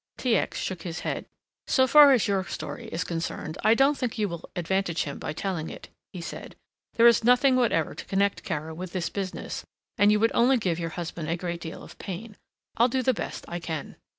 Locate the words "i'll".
12.77-12.87